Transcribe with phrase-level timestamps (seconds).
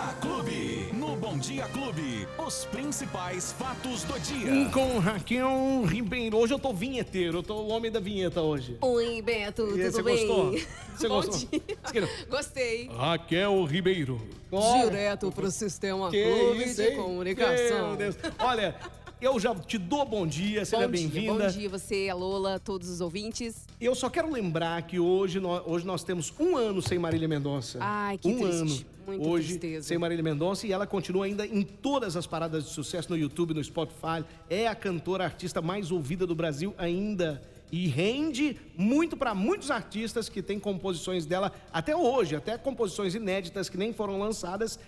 [0.00, 0.88] Dia Clube.
[0.94, 4.50] No Bom Dia Clube, os principais fatos do dia.
[4.50, 6.38] Um Com Raquel Ribeiro.
[6.38, 8.78] Hoje eu tô vinheteiro, eu tô o homem da vinheta hoje.
[8.80, 10.26] Oi, Beto, E tudo você bem?
[10.26, 10.52] gostou?
[10.96, 11.48] Você Bom gostou?
[11.92, 12.08] dia.
[12.30, 12.88] Gostei.
[12.96, 14.18] Raquel Ribeiro.
[14.50, 16.92] Olha, Direto pro Sistema que Clube isso, de?
[16.92, 17.88] Comunicação.
[17.88, 18.16] Meu Deus.
[18.38, 18.74] Olha,
[19.20, 21.44] eu já te dou bom dia, seja bem-vinda.
[21.44, 23.66] bom dia você, a Lola, todos os ouvintes.
[23.78, 27.78] Eu só quero lembrar que hoje nós, hoje nós temos um ano sem Marília Mendonça.
[27.82, 28.86] Ai, que um triste.
[28.86, 28.99] ano.
[29.16, 29.88] Muita hoje tristeza.
[29.88, 33.54] sem Marília Mendonça e ela continua ainda em todas as paradas de sucesso no YouTube,
[33.54, 34.24] no Spotify.
[34.48, 37.42] É a cantora, a artista mais ouvida do Brasil ainda.
[37.72, 43.68] E rende muito para muitos artistas que têm composições dela até hoje, até composições inéditas
[43.68, 44.78] que nem foram lançadas.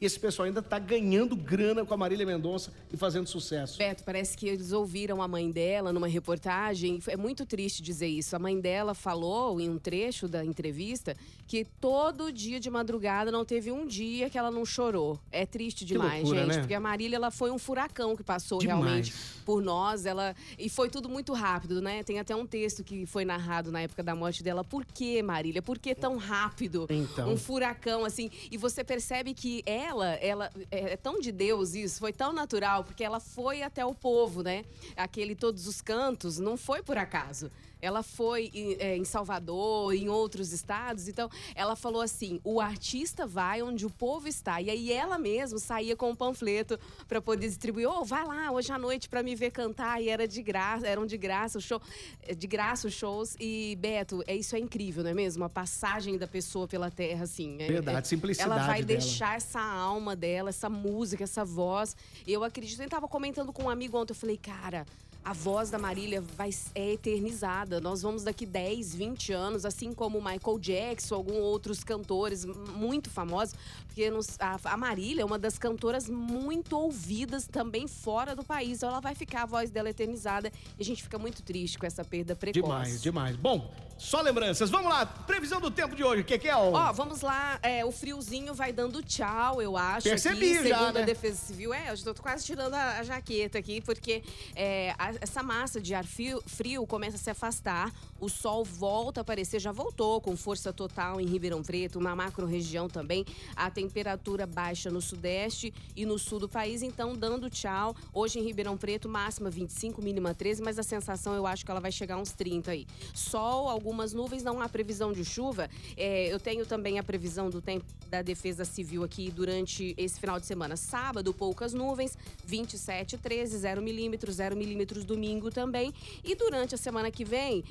[0.00, 3.76] Esse pessoal ainda tá ganhando grana com a Marília Mendonça e fazendo sucesso.
[3.76, 7.00] Beto, parece que eles ouviram a mãe dela numa reportagem.
[7.06, 8.34] É muito triste dizer isso.
[8.34, 11.14] A mãe dela falou em um trecho da entrevista
[11.50, 15.18] que todo dia de madrugada não teve um dia que ela não chorou.
[15.32, 16.54] É triste demais, loucura, gente.
[16.54, 16.58] né?
[16.60, 18.80] Porque a Marília ela foi um furacão que passou Demais.
[18.80, 20.06] realmente por nós.
[20.06, 22.04] Ela e foi tudo muito rápido, né?
[22.04, 24.62] Tem até um texto que foi narrado na época da morte dela.
[24.62, 25.60] Por que, Marília?
[25.60, 26.86] Por que tão rápido?
[26.88, 27.32] Então.
[27.32, 28.30] Um furacão assim.
[28.48, 32.84] E você percebe que ela, ela é é tão de Deus isso, foi tão natural,
[32.84, 34.64] porque ela foi até o povo, né?
[34.96, 37.50] Aquele todos os cantos, não foi por acaso.
[37.82, 41.08] Ela foi em, é, em Salvador, em outros estados.
[41.08, 44.60] Então, ela falou assim: o artista vai onde o povo está.
[44.60, 46.78] E aí ela mesma saía com um panfleto
[47.08, 47.88] para poder distribuir.
[47.88, 50.00] Ô, vai lá hoje à noite para me ver cantar.
[50.02, 51.80] E era de graça, eram de graça o show,
[52.22, 53.36] é, de graça os shows.
[53.40, 55.44] E Beto, é isso é incrível, não é mesmo?
[55.44, 57.56] A passagem da pessoa pela terra, assim.
[57.60, 59.00] é- Verdade, é- simplicidade Ela vai dela.
[59.00, 61.96] deixar essa alma dela, essa música, essa voz.
[62.26, 64.84] Eu acredito, eu tava comentando com um amigo ontem, eu falei, cara,
[65.24, 67.80] a voz da Marília vai, é eternizada.
[67.80, 73.54] Nós vamos daqui 10, 20 anos, assim como Michael Jackson, alguns outros cantores muito famosos,
[73.86, 78.78] porque nos- a, a Marília é uma das cantoras muito ouvidas também fora do país.
[78.78, 81.86] Então ela vai ficar a voz dela eternizada e a gente fica muito triste com
[81.86, 82.62] essa perda precoce.
[82.62, 83.36] Demais, demais.
[83.36, 83.70] Bom,
[84.00, 84.70] só lembranças.
[84.70, 86.22] Vamos lá, previsão do tempo de hoje.
[86.22, 86.72] O que, que é o.
[86.72, 87.58] Ó, vamos lá.
[87.62, 90.08] é, o friozinho vai dando tchau, eu acho.
[90.08, 91.02] Percebi aqui, já, segundo né?
[91.02, 91.74] a Defesa Civil.
[91.74, 94.22] É, eu tô quase tirando a, a jaqueta aqui, porque
[94.56, 97.92] é, a- essa massa de ar frio, frio começa a se afastar.
[98.18, 102.88] O sol volta a aparecer, já voltou com força total em Ribeirão Preto, uma macro-região
[102.88, 103.24] também.
[103.54, 107.94] A temperatura baixa no sudeste e no sul do país, então dando tchau.
[108.12, 111.80] Hoje em Ribeirão Preto, máxima 25, mínima 13, mas a sensação eu acho que ela
[111.80, 112.86] vai chegar a uns 30 aí.
[113.14, 115.68] Sol, algumas nuvens, não há previsão de chuva.
[115.96, 120.38] É, eu tenho também a previsão do tempo da Defesa Civil aqui durante esse final
[120.38, 120.76] de semana.
[120.76, 125.92] Sábado, poucas nuvens, 27, 13, 0 milímetros, 0 milímetros domingo também.
[126.22, 127.64] E durante a semana que vem.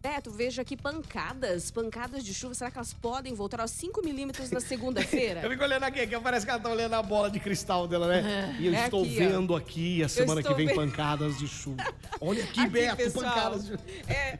[0.00, 2.54] Beto, vejo aqui pancadas, pancadas de chuva.
[2.54, 5.40] Será que elas podem voltar aos 5 milímetros na Eu segunda-feira?
[5.50, 8.56] fico olhando aqui, que parece que ela tá olhando a bola de cristal dela, né?
[8.60, 9.18] E eu É estou aqui, ó.
[9.28, 10.76] vendo aqui a semana que vem vendo.
[10.76, 11.82] pancadas de chuva.
[12.20, 13.24] Olha aqui, Aqui, Beto, pessoal.
[13.24, 13.72] pancadas de
[14.06, 14.38] É.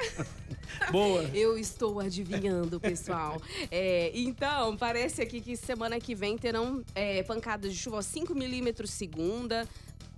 [0.91, 1.23] Boa.
[1.35, 3.41] Eu estou adivinhando, pessoal.
[3.71, 8.91] É, então, parece aqui que semana que vem terão é, pancadas de chuva, 5 milímetros
[8.91, 9.69] segunda.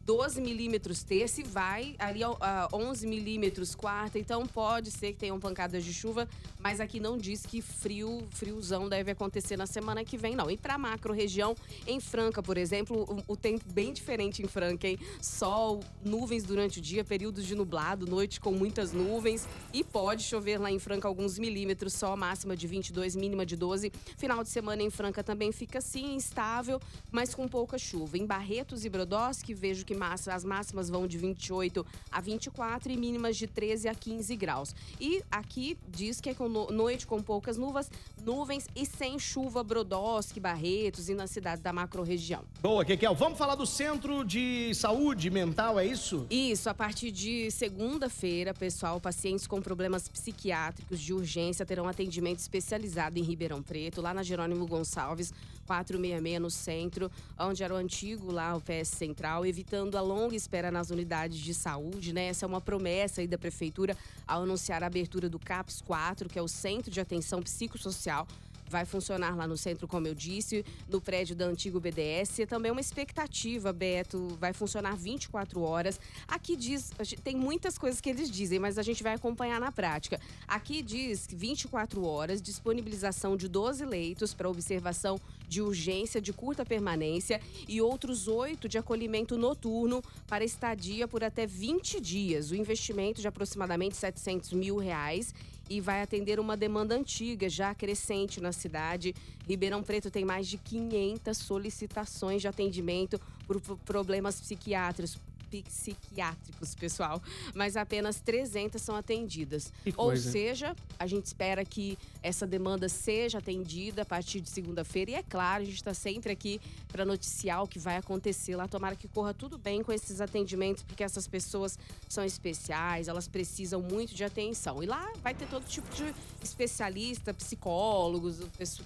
[0.04, 4.18] 12 milímetros terça e vai ali a 11 milímetros quarta.
[4.18, 6.28] Então pode ser que tenham pancadas de chuva,
[6.58, 10.50] mas aqui não diz que frio, friozão deve acontecer na semana que vem, não.
[10.50, 11.54] E para macro região,
[11.86, 14.98] em Franca, por exemplo, o, o tempo bem diferente em Franca, hein?
[15.20, 20.58] Sol, nuvens durante o dia, períodos de nublado, noite com muitas nuvens e pode chover
[20.58, 23.92] lá em Franca alguns milímetros, só máxima de 22, mínima de 12.
[24.16, 26.80] Final de semana em Franca também fica assim, instável,
[27.10, 28.18] mas com pouca chuva.
[28.18, 32.96] Em Barretos e Brodowski, vejo que massa- as máximas vão de 28 a 24 e
[32.96, 34.74] mínimas de 13 a 15 graus.
[35.00, 37.90] E aqui diz que é com no- noite com poucas nuvens,
[38.24, 42.42] nuvens e sem chuva Brodowski, Barretos e na cidade da macro-região.
[42.60, 43.14] Boa, Kekel.
[43.14, 46.26] Vamos falar do Centro de Saúde Mental, é isso?
[46.30, 53.18] Isso, a partir de segunda-feira, pessoal, pacientes com problemas psiquiátricos de urgência terão atendimento especializado
[53.18, 55.32] em Ribeirão Preto, lá na Jerônimo Gonçalves,
[55.70, 60.68] 466 no centro, onde era o antigo lá, o PS Central, evitando a longa espera
[60.70, 62.26] nas unidades de saúde, né?
[62.26, 63.96] Essa é uma promessa aí da prefeitura
[64.26, 68.26] ao anunciar a abertura do CAPS 4, que é o Centro de Atenção Psicossocial
[68.70, 72.38] vai funcionar lá no centro, como eu disse, no prédio da antigo BDS.
[72.38, 75.98] É também uma expectativa, Beto, vai funcionar 24 horas.
[76.28, 76.92] Aqui diz,
[77.24, 80.20] tem muitas coisas que eles dizem, mas a gente vai acompanhar na prática.
[80.46, 86.64] Aqui diz que 24 horas, disponibilização de 12 leitos para observação de urgência de curta
[86.64, 92.52] permanência e outros oito de acolhimento noturno para estadia por até 20 dias.
[92.52, 95.34] O investimento de aproximadamente 700 mil reais
[95.70, 99.14] e vai atender uma demanda antiga, já crescente na cidade.
[99.48, 105.16] Ribeirão Preto tem mais de 500 solicitações de atendimento por problemas psiquiátricos,
[105.50, 107.22] psiquiátricos, pessoal,
[107.54, 109.72] mas apenas 300 são atendidas.
[109.96, 115.10] Ou seja, a gente espera que essa demanda seja atendida a partir de segunda-feira.
[115.10, 118.68] E é claro, a gente está sempre aqui para noticiar o que vai acontecer lá.
[118.68, 123.80] Tomara que corra tudo bem com esses atendimentos, porque essas pessoas são especiais, elas precisam
[123.80, 124.82] muito de atenção.
[124.82, 128.38] E lá vai ter todo tipo de especialista, psicólogos,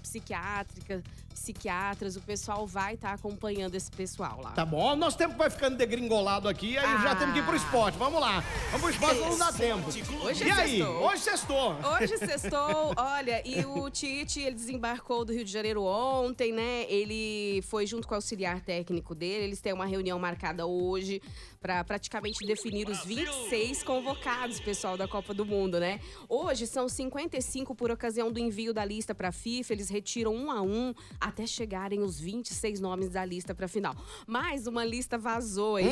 [0.03, 1.03] psiquiátrica,
[1.35, 4.53] psiquiatras, o pessoal vai estar tá acompanhando esse pessoal lá.
[4.53, 7.01] Tá bom, nosso tempo vai ficando degringolado aqui, aí ah.
[7.03, 7.99] já temos que ir pro esporte.
[7.99, 8.43] Vamos lá.
[8.71, 9.89] Vamos pro esporte, vamos dar tempo.
[10.25, 10.83] Hoje e aí?
[10.83, 11.77] Hoje sextou.
[11.97, 16.85] Hoje sextou, olha, e o Tite, ele desembarcou do Rio de Janeiro ontem, né?
[16.89, 21.21] Ele foi junto com o auxiliar técnico dele, eles têm uma reunião marcada hoje
[21.65, 25.99] para praticamente definir os 26 convocados, pessoal, da Copa do Mundo, né?
[26.29, 30.51] Hoje são 55 por ocasião do envio da lista para a FIFA, eles retiram um
[30.51, 33.97] a um até chegarem os 26 nomes da lista para a final.
[34.27, 35.87] Mas uma lista vazou aí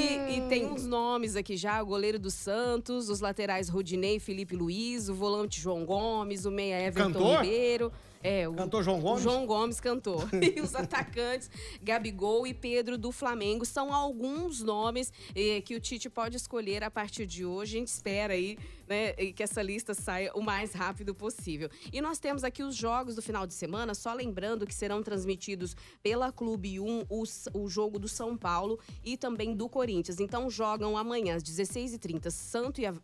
[0.00, 4.56] e, e, tem uns nomes aqui já: o goleiro do Santos, os laterais Rodinei, Felipe
[4.56, 7.42] Luiz, o volante João Gomes, o meia Everton Cantor?
[7.42, 7.92] Ribeiro.
[8.22, 9.22] É, o, cantor João Gomes?
[9.22, 10.22] João Gomes cantou.
[10.56, 11.50] e os atacantes,
[11.82, 16.90] Gabigol e Pedro do Flamengo, são alguns nomes eh, que o Tite pode escolher a
[16.90, 17.76] partir de hoje.
[17.76, 21.70] A gente espera aí né, que essa lista saia o mais rápido possível.
[21.90, 25.74] E nós temos aqui os jogos do final de semana, só lembrando que serão transmitidos
[26.02, 27.22] pela Clube 1 o,
[27.54, 30.20] o jogo do São Paulo e também do Corinthians.
[30.20, 32.30] Então jogam amanhã às 16h30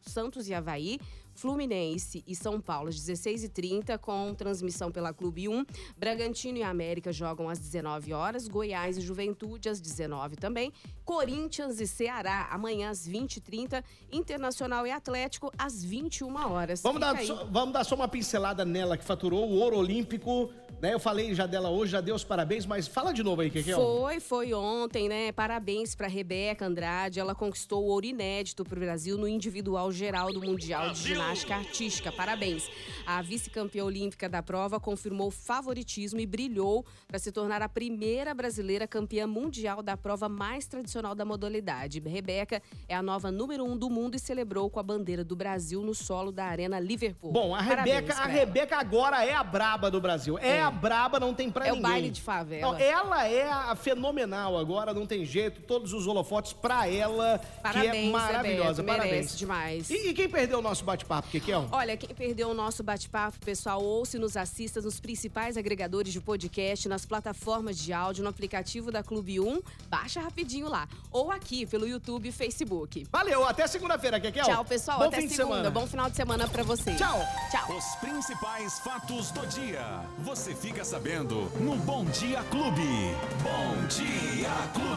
[0.02, 0.98] Santos e Havaí.
[1.36, 5.64] Fluminense e São Paulo às 16h30, com transmissão pela Clube 1.
[5.96, 8.48] Bragantino e América jogam às 19 horas.
[8.48, 10.72] Goiás e Juventude às 19 também.
[11.04, 13.84] Corinthians e Ceará amanhã às 20h30.
[14.10, 16.82] Internacional e Atlético às 21 horas.
[16.82, 20.50] Vamos dar, só, vamos dar só uma pincelada nela que faturou o ouro olímpico
[20.80, 20.92] né?
[20.92, 23.62] Eu falei já dela hoje, já dei os parabéns, mas fala de novo aí, que
[23.62, 25.32] Foi, foi ontem, né?
[25.32, 27.18] Parabéns para Rebeca Andrade.
[27.18, 31.25] Ela conquistou o ouro inédito para o Brasil no individual geral do Mundial de Ginástica
[31.26, 32.12] Artística.
[32.12, 32.70] Parabéns.
[33.04, 38.86] A vice-campeã olímpica da prova confirmou favoritismo e brilhou para se tornar a primeira brasileira
[38.86, 42.00] campeã mundial da prova mais tradicional da modalidade.
[42.00, 45.82] Rebeca é a nova número um do mundo e celebrou com a bandeira do Brasil
[45.82, 47.32] no solo da Arena Liverpool.
[47.32, 50.38] Bom, a Rebeca, a Rebeca agora é a braba do Brasil.
[50.38, 51.84] É, é a braba, não tem pra é ninguém.
[51.84, 52.72] É o baile de favela.
[52.72, 55.60] Não, ela é a fenomenal agora, não tem jeito.
[55.62, 58.82] Todos os holofotes pra ela, Parabéns, que é maravilhosa.
[58.82, 59.38] Beto, Parabéns.
[59.38, 59.90] demais.
[59.90, 61.56] E, e, quem perdeu o nosso bate-papo, que é?
[61.70, 66.20] Olha, quem perdeu o nosso bate-papo, pessoal, ouça e nos assista nos principais agregadores de
[66.20, 69.60] podcast, nas plataformas de áudio, no aplicativo da Clube 1.
[69.88, 70.88] Baixa rapidinho lá.
[71.10, 73.06] Ou aqui pelo YouTube e Facebook.
[73.10, 74.44] Valeu, até segunda-feira, Kekel.
[74.44, 74.98] Tchau, pessoal.
[74.98, 75.56] Bom até fim segunda.
[75.56, 75.70] Semana.
[75.70, 76.98] Bom final de semana pra vocês.
[76.98, 77.18] Tchau.
[77.50, 77.76] Tchau.
[77.76, 80.02] Os principais fatos do dia.
[80.20, 83.14] Você fica sabendo no Bom Dia Clube.
[83.42, 84.96] Bom Dia Clube.